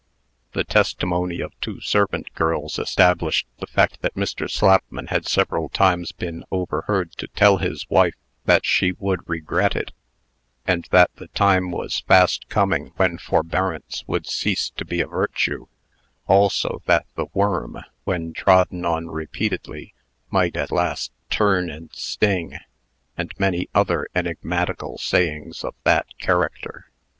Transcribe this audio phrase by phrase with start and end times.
[0.53, 4.49] The testimony of two servant girls established the fact that Mr.
[4.49, 9.91] Slapman had several times been overheard to tell his wife that she would regret it;
[10.65, 15.67] and that the time was fast coming when forbearance would cease to be a virtue;
[16.25, 19.93] also that the worm, when trodden on repeatedly,
[20.31, 22.57] might at last turn and sting,
[23.15, 26.89] and many other enigmatical sayings of that character.